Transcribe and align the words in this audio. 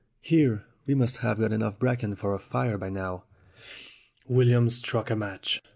Here, 0.23 0.63
we 0.87 0.95
must 0.95 1.17
have 1.17 1.37
got 1.39 1.51
enough 1.53 1.77
bracken 1.77 2.15
for 2.15 2.33
our 2.33 2.39
fire 2.39 2.75
by 2.79 2.89
now." 2.89 3.25
William 4.27 4.71
struck 4.71 5.11
a 5.11 5.15
match. 5.15 5.61